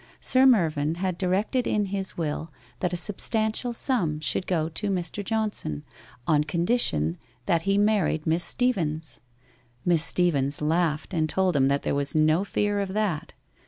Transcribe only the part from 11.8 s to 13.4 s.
there was no fear of that.